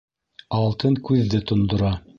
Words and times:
Алтын 0.61 0.97
күҙҙе 1.11 1.45
тондора. 1.53 1.97